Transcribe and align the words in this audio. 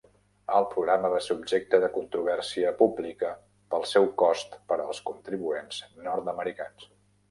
El 0.59 0.63
programa 0.69 1.11
va 1.15 1.19
ser 1.25 1.35
objecte 1.35 1.81
de 1.83 1.91
controvèrsia 1.99 2.73
pública 2.81 3.31
pel 3.75 3.89
seu 3.93 4.11
cost 4.27 4.61
per 4.73 4.83
als 4.91 5.07
contribuents 5.13 5.89
nord-americans. 6.11 6.95